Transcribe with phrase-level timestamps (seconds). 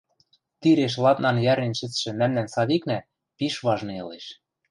[0.61, 2.99] Тиреш ладнан йӓрнен шӹцшӹ мӓмнӓн Савикнӓ
[3.37, 4.25] пиш важный ылеш.